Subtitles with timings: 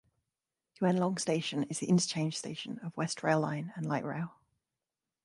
[0.81, 4.33] Yuen Long Station is the interchange station of West Rail Line and Light Rail.